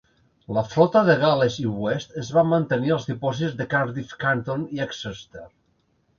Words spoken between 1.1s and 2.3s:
Gal·les i West